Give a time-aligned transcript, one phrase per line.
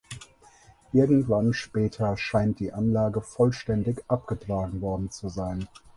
[0.93, 5.67] Irgendwann später scheint die Anlage vollständig abgetragen worden zu sein.